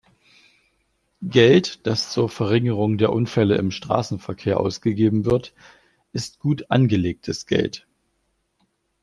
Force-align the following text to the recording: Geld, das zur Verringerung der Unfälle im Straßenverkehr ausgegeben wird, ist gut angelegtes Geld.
Geld, 1.21 1.85
das 1.85 2.11
zur 2.11 2.27
Verringerung 2.27 2.97
der 2.97 3.13
Unfälle 3.13 3.55
im 3.57 3.69
Straßenverkehr 3.69 4.59
ausgegeben 4.59 5.25
wird, 5.25 5.53
ist 6.11 6.39
gut 6.39 6.71
angelegtes 6.71 7.45
Geld. 7.45 7.85